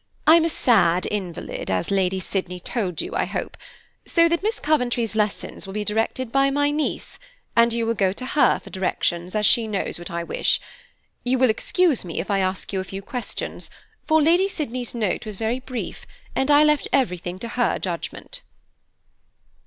[0.25, 3.55] I'm a sad invalid, as Lady Sydney told you, I hope;
[4.03, 7.19] so that Miss Coventry's lessons will be directed by my niece,
[7.55, 10.59] and you will go to her for directions, as she knows what I wish.
[11.23, 13.69] You will excuse me if I ask you a few questions,
[14.07, 18.41] for Lady Sydney's note was very brief, and I left everything to her judgment."